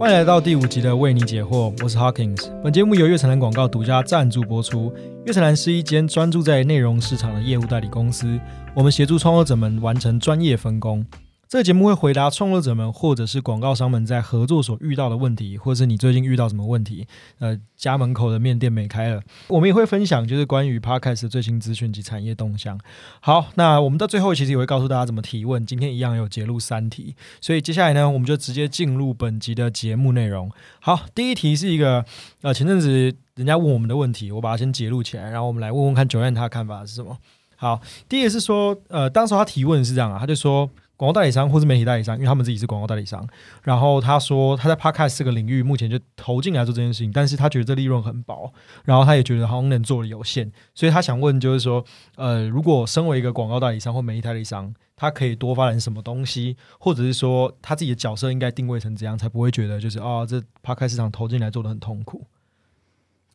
[0.00, 2.50] 欢迎来到第五集的为你解惑，我是 Hawkins。
[2.62, 4.90] 本节目由月城南广告独家赞助播出。
[5.26, 8.40] 月城南是一间专注在内容市场的业务代理公司，
[8.74, 11.04] 我们协助创作者们完成专业分工。
[11.50, 17.08] 这个节目会回答创作者们或者是广告商们在合作所遇到的问题，或是你最近遇到什么问题。
[17.40, 22.78] 呃，家门口的面店没开了，我们也会分享就是关于 Podcast 的最新资讯及产业动向。
[23.18, 25.66] 好，那我们到最后其实也会告诉大家怎么提问。
[25.66, 30.48] 今天一样有截录三题，所以接下来呢，我们就直接进入本集的节目内容。
[30.78, 32.04] 好，第一题是一个
[32.42, 37.18] 呃前阵子人家问我们的问题，我把它先截录起来，然后我们来问问看九燕他的看法是什么。
[37.56, 40.70] 好，第一个是说，呃，当时他提问是这样啊，他就说。
[41.00, 43.26] 广告代理商或是媒体代理商，因为他们自己是广告代理商。
[43.62, 48.52] 然后他说他在 Podcast 这个领域目前就投进来做这件事情，但是他觉得这利润很薄，
[48.84, 51.82] 然后他也觉得好像能做的有限，所以他想问就是说，
[52.16, 62.26] 呃，如果身为一个广告代理商或媒体代理商，他可以多发展什么东西，或者是说他自己的角色应该定位成怎样，才不会觉得就是哦，这 Podcast 市场投进来做的很痛苦。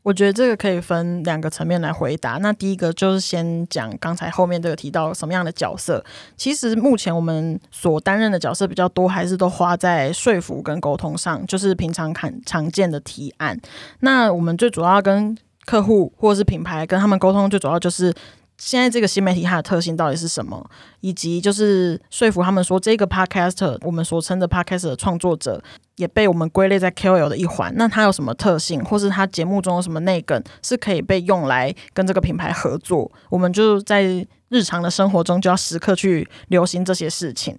[0.05, 2.33] 我觉得这个可以分两个层面来回答。
[2.33, 6.05] 那第一个就是先讲刚才后面这个提到什么样的角色。
[6.37, 13.59] 其实目前我们所担任的角色比较多，还是都花在说服跟沟通上，就是平常看常见的提案。
[14.01, 18.13] 那我们最主要跟客户或者是品牌跟他们沟通，最主要就是。
[18.57, 20.69] 现在这个新媒体它的特性到底是什么？
[21.01, 25.61] 以及就是说服他们说，这个 podcast 我们所称的 podcast 的创作者
[25.97, 27.73] 也被我们归类在 KOL 的一环。
[27.75, 33.11] 那它有什么特性，或是它节目中有什么内梗是可以被用来跟这个品牌合作？
[33.29, 37.57] 我们就在日常的生活中就要时刻去留心这些事情。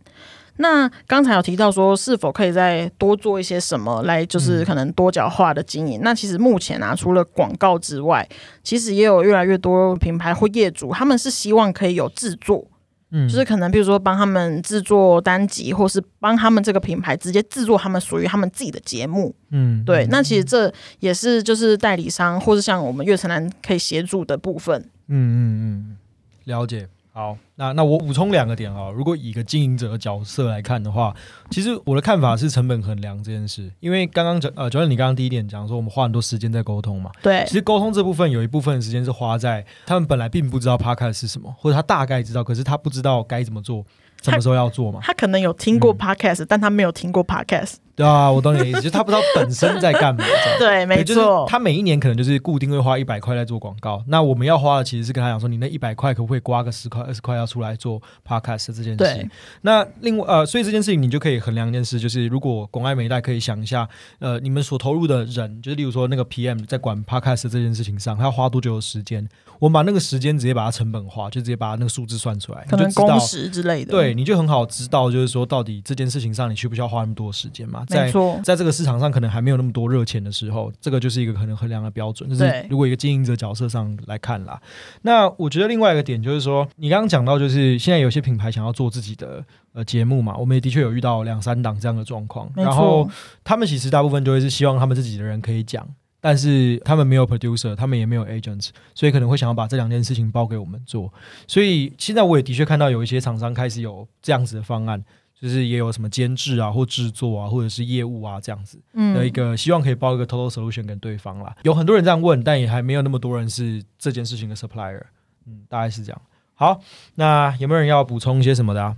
[0.59, 6.01] 那刚才有提到说，是否可以再多做一些什么来，就是可能多角化的经营？
[6.03, 8.27] 那其实目前啊，除了广告之外，
[8.63, 12.67] 其实也有越来越多品牌或业主，他们是希望可以有制作，
[13.11, 20.07] 嗯，就是可能比如说帮他们制作单集，或是帮他们这个品牌直接制作他们属于他们自己的节目，嗯，对。
[20.11, 25.97] 那其实这也是就是代理商或是像我们月城南可以协助的部分，嗯嗯嗯，
[26.45, 26.89] 了解。
[27.13, 28.91] 好，那那我补充两个点啊。
[28.91, 31.15] 如果以一个经营者的角色来看的话，
[31.51, 33.71] 其实我的看法是成本衡量这件事。
[33.81, 37.11] 因为刚刚讲呃，就像你刚刚第一点讲说，我们花很多时间在沟通嘛。
[37.23, 43.85] 对，其实沟通这部分有一部分时间是花在他们本来并不知道 Podcast 是什么，或者他大概知道，可是他不知道该怎么做，
[44.23, 45.01] 什么时候要做嘛。
[45.03, 47.77] 他可能有听过 Podcast，但他没有听过 Podcast。
[47.97, 50.23] 对啊，我懂你的意思，就他不知道本身在干嘛。
[50.61, 51.47] 对，没错。
[51.49, 59.31] 他每一年可能就是固定会花一百块在做广告，那我们要花的其实是跟他讲说，你那一百块可不可以刮个十块、二十块要出来做 podcast 这件事情。
[59.63, 69.27] 那另外呃，所以这件事情你就可以衡量一件事，就是如果广爱美代可以想一下，呃，你们所投入的人，就是例如说那个 PM 在管 podcast 这件事情上，他要花多久的时间？
[69.59, 73.91] 我们把那个时间直接把它成本化，就直接把那个数字算出来，可能工时之类的。
[73.91, 77.83] 对，你就很好知道，就是说到底这件事情上你需不需要花那么多时间嘛？
[77.89, 78.13] 在
[78.45, 82.29] 在这个市场上可能还没有那么多热钱的时候，这个就是一个可能衡量的标准。
[82.29, 84.61] 就是如果一个经营者角色上来看啦，
[85.01, 92.51] 那我觉得另外一个点就是说，你刚刚讲到就是现在有些品牌想要做自己的呃节目嘛，我们也的确有遇到两三档这样的状况。
[92.55, 93.09] 然后
[93.45, 95.87] 他们其实大部分就会是希望他们自己的人可以讲。
[96.19, 101.13] 但是他们没有 producer，他们也没有 agents，所以可能会想要把这两件事情包给我们做。
[101.47, 105.05] 所以现在我也的确看到有一些厂商开始有这样子的方案，
[105.39, 108.81] 就是也有什么监制啊，或制作啊，或者是业务啊这样子
[109.15, 111.55] 的一个希望可以包一个 total solution 给对方啦。
[111.63, 115.03] 有很多人这样问，但也还没有那么多人是这件事情的 supplier。
[115.47, 116.21] 嗯，大概是这样。
[116.59, 116.81] 好，
[117.17, 118.97] 那有没有人要补充一些什么的？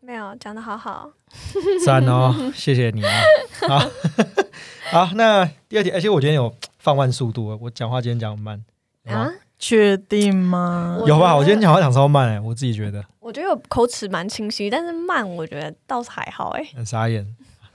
[0.00, 1.10] 没有，讲的好好。
[1.84, 3.12] 赞哦，谢谢你啊。
[3.68, 3.78] 好。
[4.90, 8.64] 好，那第二题，而且我今天有放慢速度，我讲话今天讲慢
[9.04, 9.30] 啊？
[9.58, 10.98] 确定吗？
[11.06, 11.36] 有吧？
[11.36, 13.04] 我今天讲话讲超慢哎，我自己觉得。
[13.18, 16.64] 我觉得我口齿蛮清晰，但是慢，我觉得倒是还好哎。
[16.74, 17.26] 很傻眼。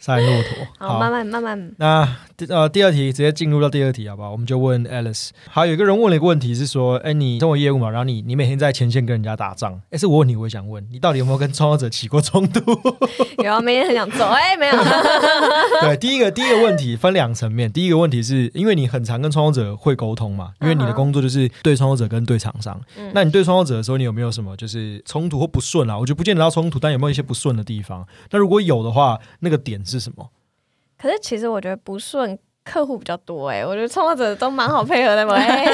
[0.05, 1.71] 赛骆驼，好，慢慢慢慢。
[1.77, 2.07] 那
[2.49, 4.31] 呃，第二题直接进入到第二题，好不好？
[4.31, 5.29] 我们就问 Alice。
[5.49, 12.61] 好，有一个人问了一个问题，是说，哎，你做业务嘛，然后你你每天在前线跟人家打仗，哎，是我问你，我也想问你，到底有没有跟创作者起过冲突？
[13.43, 14.75] 有啊，每天很想走，哎，没有。
[15.81, 22.79] 对，第一个第一个问题分两层面，第一个问题是因为你很常跟创作者会沟通嘛，因为你的工作就是对创作者跟对厂商。
[23.13, 25.97] 那你对创作者的时候，你有没有什么就是冲突或不顺啊？
[25.97, 28.05] 我觉得不见得到冲突，但有没有一些不顺的地方？
[28.29, 30.29] 那如果有的话，那个点是是什么？
[30.97, 35.35] 可是其实我觉得不顺客户比较多哎、我觉得创作者都蛮好配合的嘛。
[35.39, 35.65] 哎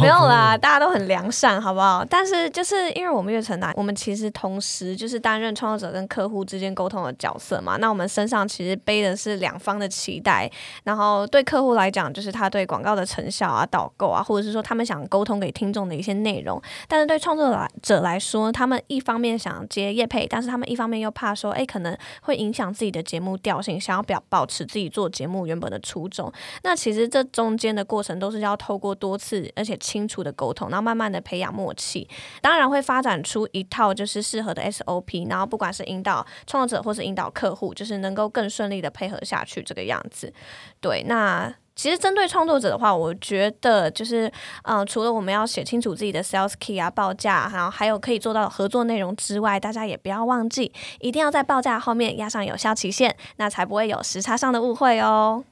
[0.00, 2.04] 没有啦，大家都很良善，好不好？
[2.04, 7.76] 但是就是因为我们月城南，我们其实同时就是担任创作者跟客户之间沟通的角色嘛。
[7.76, 10.50] 那我们身上其实背的是两方的期待，
[10.84, 16.60] 然后对客户来讲，就是他对广告的成效啊、导购啊，或者是说他们想沟通给听众的一些内容。
[16.88, 26.32] 但是对创作者者来说，他们一方面想接业配，但是他们一方面又怕说，哎，可能会影响自己的节目调性，想要表保持自己做节目原本的途中。
[26.62, 32.08] 那其实这中间的过程都是要透过多次而且清楚的沟通，然后慢慢的培养默契，
[32.40, 40.32] 当然会发展出一套就是适合的 SOP，然后不管是引导创作者或是引导客户，就是能够更顺利的配合下去这个样子。
[40.80, 41.54] 对，那。
[41.74, 44.30] 其实针对创作者的话，我觉得就是，
[44.64, 55.42] 嗯、除了我们要写清楚自己的 sales key 啊、报价，然后还有可以做到合作内容之外，大家也不要忘记，一定要在报价后面压上有效期限，那才不会有时差上的误会哦。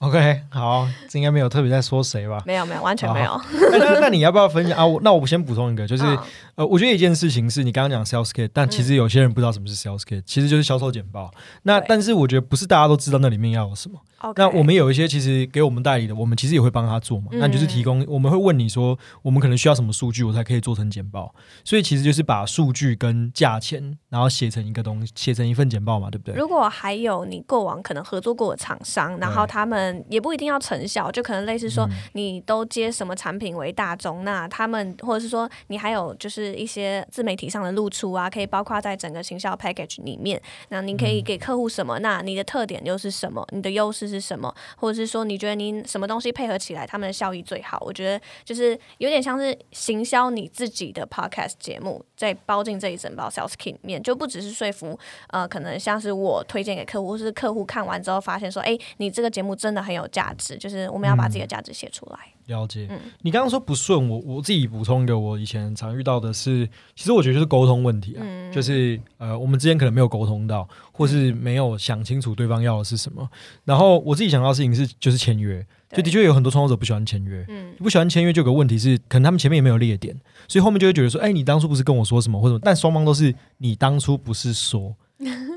[0.00, 2.42] OK，好，这应该没有特别在说谁吧？
[2.46, 3.32] 没有没有，完全没有。
[3.70, 4.86] 哎那那你要不要分享啊？
[4.86, 6.18] 我那我先补充一个，就是、嗯
[6.54, 11.30] 呃，我觉得一件事情是你刚刚讲 sales kit，但其实有些人不知道什么是 sales kit，其实就是销售简报。
[11.64, 14.00] 那但是我觉得不是大家都知道那里面要有什么。
[14.36, 17.28] 那我们有一些其实给我们代理的，我们其实也会帮他做嘛。
[17.32, 21.34] 嗯那你就是提供，我们会问你说，我们可能需要什么数据，我才可以做成简报。
[21.64, 26.34] 所以其实就是把数据跟价钱，然后写成一个东西，写成一份简报嘛，对不对？
[26.34, 41.98] 如果还有你过往可能合作过的厂商，然后他们也不一定要成效，就可能类似说嗯你都接什么产品为大众，那他们或者是说你还有就是一些自媒体上的露出啊，可以包括在整个行销 package 里面，那你可嗯以给客户什么？
[42.00, 43.46] 那你的特点又是什么？
[43.52, 44.54] 你的优势是什么？
[44.76, 47.78] 或者是说你觉得你什么东西配合起来他们的效益最好？
[47.84, 54.98] 我觉得就是有点像是行销你自己的 podcast 节目，在包进这一整包 sales kit 里面，就不只是说服
[55.28, 62.18] 呃，可能像是我推荐给客户，或是客户看完之后发现说，哎，你这个节目真的很有价值，就是我们要把自己的价值写出来。
[62.46, 62.88] 了解。
[62.90, 73.28] 嗯你刚刚说不顺，我我自己补充一个，我以前常遇到的是，其实我觉得就是沟通问题啊，嗯就是呃，我们之间可能没有沟通到，或是没有想清楚对方要的是什么。
[73.64, 77.44] 然后我自己想到的事情是，就是签约，就的确有很多创作者不喜欢签约。
[77.48, 80.18] 嗯不喜欢签约就有个问题是，可能他们前面也没有列点，
[80.48, 84.94] 所以后面就会觉得说，哎、你当初不是跟我说什么或者什么，但双方都是你当初不是说，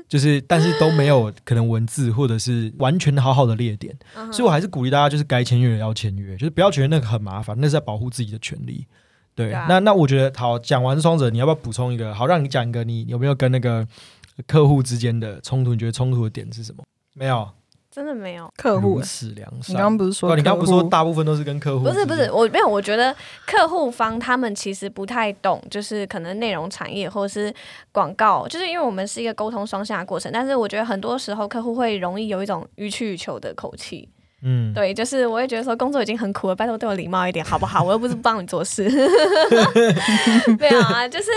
[0.08, 8.86] 就是但是都没有可能文字或者是完全好好的列点，嗯所以我还是鼓励大家，就是该签约的要签约，就是不要觉得那个很麻烦，那是在保护自己的权利。
[9.34, 12.14] 对，对啊那那我觉得好，讲完双者，你要不要补充一个？
[12.14, 13.84] 好，让你讲一个，你有没有跟那个
[14.46, 15.72] 客户之间的冲突？
[15.72, 16.84] 你觉得冲突的点是什么？
[17.14, 17.48] 没有，
[17.94, 18.52] 真的没有。
[18.56, 19.70] 客户如，此良善。
[19.70, 21.84] 你刚刚不是说哦，你刚刚不是说大部分都是跟客户？
[21.84, 23.14] 不是不是，我没有，我觉得
[23.46, 27.54] 客户方他们其实不太懂，就是可能内容产业或者是
[27.92, 34.08] 广告，就是因为我们是一个沟通双向的过程，但是我觉得很多时候客户会容易有一种予取予求的口气，
[34.44, 37.82] 嗯，对，就是我也觉得说工作已经很苦了，拜托对我礼貌一点好不好？
[37.82, 38.84] 我又不是不帮你做事，
[40.60, 41.30] 没有啊，就是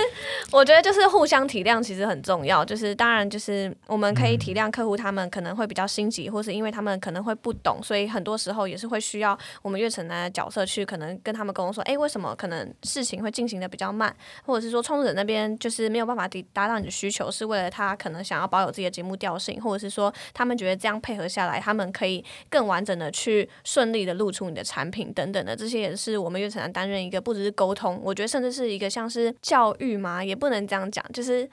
[0.52, 14.14] 我觉得就是互相体谅其实很重要，就是当然就是我们可以体谅客户他们可能会比较心急，或是因为他们可能会不懂，所以很多时候也是会需要我们月城南的角色去可能跟他们沟通说，哎，为什么可能事情会进行的比较慢，
[14.46, 31.48] 或者是说创作者那边就是没有办法抵达到你的需求，是为了他可能想要保有自己的节目调性，或者是说他们觉得这样配合下来，他们可以更完整的去顺利的露出你的产品等等的，这些也是我们月城南担任一个不只是沟通，我觉得甚至是一个像是教育嘛，也不能这样讲，就是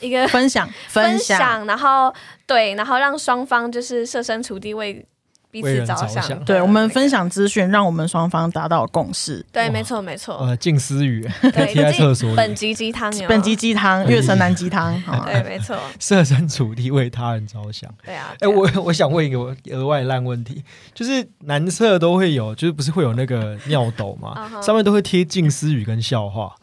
[0.00, 2.14] 一个分享分，享，然后
[2.46, 5.04] 对，然后让双方就是设身处地为
[5.50, 6.14] 彼为人此着想。
[6.14, 9.44] 着想对我们分享，享资讯，让我们双方达到共识。
[9.52, 17.92] 对，哇没错没错，呃，近思语，对， 贴在这厕所里，本集鸡汤有有本集鸡汤，月神男鸡汤， 好对，没错，设身处地为他人着想。
[18.04, 18.34] 对啊。
[18.40, 19.38] 哎、啊我我想问一个
[19.70, 20.62] 额外烂问题，
[20.94, 26.54] 就是男厕都会有，就是不是会有那个尿斗嘛上面都会贴近思语跟笑话，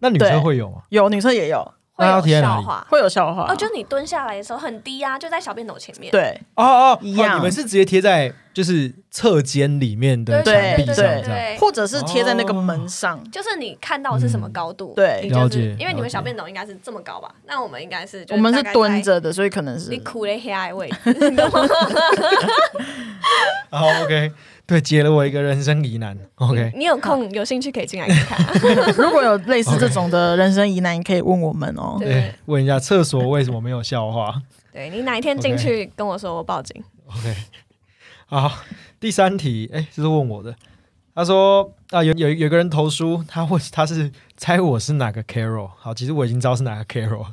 [0.00, 0.82] 那女对厕会有吗？
[0.90, 3.46] 有女生也有，会有贴在哪里笑话会有笑话。
[3.48, 6.10] 哦，就是你蹲下来的时候很低啊，就在小便斗前面。
[6.10, 11.56] 对哦哦，一样哦你们是直接贴在就是侧间里面的墙对壁上对这样。
[11.58, 13.22] 或者是贴在那个门上。
[13.30, 17.32] 就是你看到的是什么高度，嗯对你就是了解因为你们小便斗应该是这么高吧？
[17.46, 21.60] 那我们应该是，我们是蹲，着的，所以可能是你苦了黑矮位置， 你懂吗？
[23.70, 24.30] 好，OK，
[24.66, 26.18] 对，解了我一个人生疑难。
[26.36, 28.92] OK，你有空有兴趣可以进来看看。
[28.96, 31.96] 如果有类似这种的人生疑难，你可以问我们哦。
[31.98, 34.40] 对对，问一下厕所为什么没有笑话
[34.72, 36.82] 对你哪一天进去跟我说，我报警。
[37.06, 37.34] ？OK，
[38.26, 38.50] 好，
[38.98, 40.54] 第三题，哎、这是问我的。
[41.14, 45.70] 他说啊，有有有个人投书，他问他是猜我是哪个 Carol。
[45.78, 47.26] 好，其实我已经知道是哪个 Carol。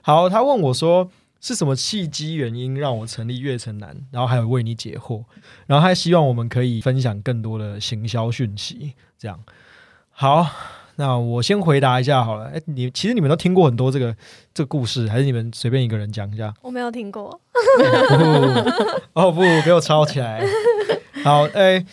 [0.00, 1.10] 好，他问我说，
[1.42, 3.94] 是什么契机原因让我成立悦城南？
[4.12, 5.24] 然后还有为你解惑，
[5.66, 8.94] 然后还希望我们可以分享更多的行销讯息。
[9.18, 9.38] 这样
[10.12, 10.46] 好，
[10.96, 12.44] 那我先回答一下好了。
[12.46, 14.16] 哎，你其实你们都听过很多这个
[14.54, 16.54] 这个故事，还是你们随便一个人讲一下？
[16.62, 17.40] 我没有听过。
[19.14, 20.42] 哦不，给我抄起来。
[21.24, 21.84] 好，哎。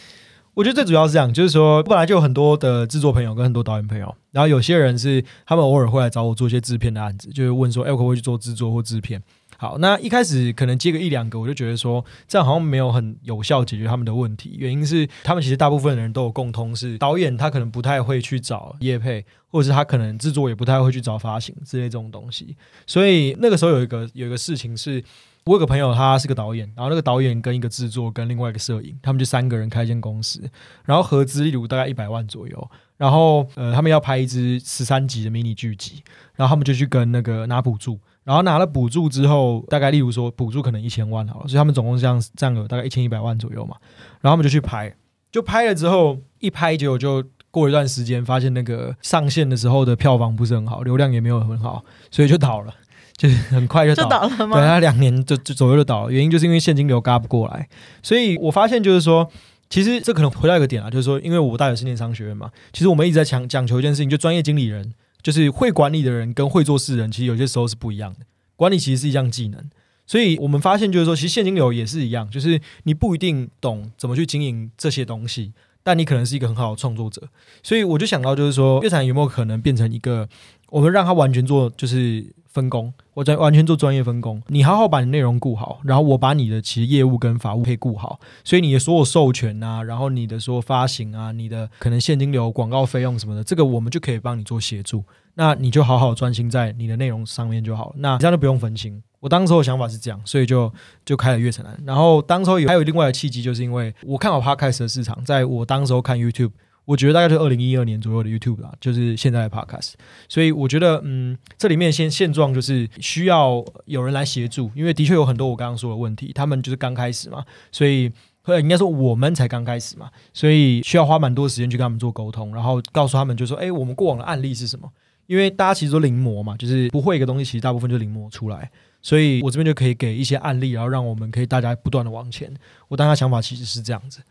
[0.55, 9.23] 我觉得最主要是这样，就是说，本来就有很多的制作朋友跟很多导演朋友，然后有些人是他们偶尔会来找我做一些制片的案子，就是问说，哎，可不可以去做制作或制片？
[9.61, 14.55] 好，那一开始可能接个一两个，我就觉得说，这样好像没有很有效解决他们的问题。
[14.57, 22.55] 原因是他们其实大部分的人都有共通，是导演他可能不太会去找业配，或者是他可能制作也不太会去找发行之类这种东西。
[22.87, 25.03] 所以那个时候有一个有一个事情是。
[25.45, 30.47] 我有个朋友，他是个导演，然后那个导演跟一个制作跟另外一个摄影，他们就三个人开一间公司，
[30.85, 36.03] 然后合资例如大概一百万左右，然后呃他们要拍一支十三集的迷你剧集，
[36.35, 37.97] 然后他们就去跟那个拿补助，
[38.29, 43.75] 然后拿了补助之后，大概例如说补助可能一千万好了，所以他们总共这样占有大概一千一百万左右嘛，
[44.21, 44.95] 然后他们就去拍，
[45.31, 52.71] 就拍了之后一拍结果就过一段时间发现那个上线的时候的票房不是很好，流量也没有很好，所以就倒了。
[53.17, 54.57] 就是很快就倒了吗？
[54.57, 57.67] 对，他两年就就左右就倒了，原因就是因为现金流嘎不过来。
[58.01, 59.29] 所以我发现就是说，
[59.69, 68.19] 其实这可能回到一个点啊，就是说，因为我大学是念商学院嘛，其实我们一直在强讲求一件事情，就专业经理人，就是会管理的人跟会做事的人，其实有些时候是不一样的。
[68.55, 69.69] 管理其实是一项技能，
[70.05, 77.29] 所以我们发现就是说，其实现金流也是一样，就是你不一定懂怎么去经营这些东西，但你可能是一个很好的创作者。
[77.63, 80.27] 所以我就想到就是说，月产有没有可能变成一个，
[80.69, 82.33] 我们让他完全做就是。
[82.49, 84.41] 分工，我在完全做专业分工。
[84.47, 88.19] 你好好把你内容顾好，然后我把你的其实业务跟法务可以顾好。
[88.43, 95.03] 所以你的所有授权啊，然后你的所有发行啊，你的可能现金流、广告费用什么的，这个我们就可以帮你做协助。
[95.35, 97.93] 那你就好好专心在你的内容上面就好。
[97.97, 99.01] 那这样就不用分心。
[99.19, 100.73] 我当时的想法是这样，所以就
[101.05, 101.79] 就开了悦城南。
[101.85, 106.51] 然后当时有还有另外的契机，就是因为我看好 Podcast 的市场，在我当时候看 YouTube。
[106.89, 109.91] 我觉得大概是二零一二年左右的 YouTube 啦，就是现在的 Podcast。
[110.27, 118.11] 所以我觉得，嗯，这里面现现状就是需要有人来协助，因为的确有很多我刚刚说的问题，他们就是刚开始嘛，所以
[118.59, 124.91] 应该说我们才刚开始嘛，所以需要花蛮多时间去跟他们做沟通，然后告诉他们，就说，哎，我们过往的案例是什么？
[125.27, 128.67] 因为大家其实都临摹嘛，就是不会一个东西，其实大部分就临摹出来，
[129.03, 132.51] 所以我这边就可以给一些案例，然后让我们可以大家不断的往前。
[132.87, 134.21] 我当下想法其实是这样子，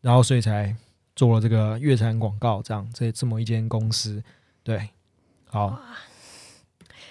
[0.00, 0.74] 然后所以才。
[1.18, 4.22] 做了这个月产广告，这样这这么一间公司，
[4.62, 4.88] 对，
[5.50, 5.76] 好，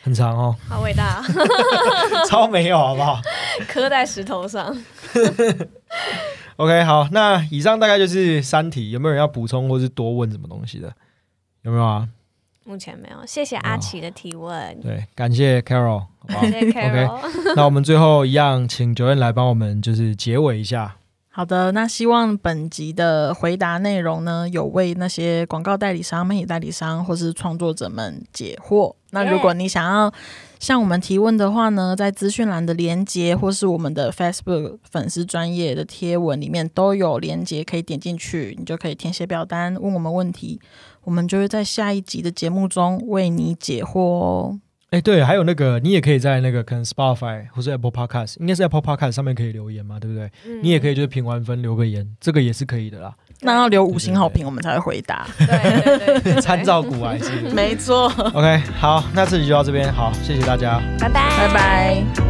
[0.01, 1.21] 很长哦，好伟大，
[2.29, 3.19] 超没有，好不好？
[3.67, 4.73] 磕在石头上。
[6.55, 10.95] OK，好，那以上大概就是三题，有没有人要补充或是多问什么东西的？
[11.63, 12.07] 有没有啊？
[12.63, 14.79] 目前没有，谢谢阿奇的提问。
[14.79, 17.19] 对，感谢 Carol，感谢 Carol。
[17.57, 20.95] 那我们最后一样，请九恩来帮我们就是结尾一下。
[21.37, 28.95] 好的，那希望本集的回答内容呢，有为那些广告代理商、媒体代理商或是创作者们解惑。
[29.11, 30.11] 那如果你想要
[30.59, 40.59] 向我们提问的话呢，在资讯栏的连接或是我们的 Facebook 粉丝专业的贴文里面都有连接，可以点进去，你就可以填写表单问我们问题，
[41.03, 44.59] 我们就会在下一集的节目中为你解惑哦。
[44.89, 50.31] 哎，对，还有那个，你也可以在那个可能 Spotify 或是 Apple Podcast，应该是 Apple Podcast 上面可以留言嘛，对不对？
[50.63, 53.13] 你也可以就是评完分留个言，这个也是可以的啦。
[53.41, 55.27] 那要留五星好评，我们才会回答。
[55.37, 57.31] 对对对， 参照股还是？
[57.53, 58.07] 没错。
[58.33, 62.26] OK，好，那这集就到这边，好，谢谢大家，拜拜，拜拜。